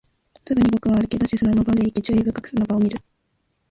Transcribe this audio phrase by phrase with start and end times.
[0.47, 2.99] すぐに僕は歩き出し、砂場まで行き、注意深く砂場を見る